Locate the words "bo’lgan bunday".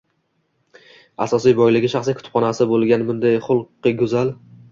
2.73-3.39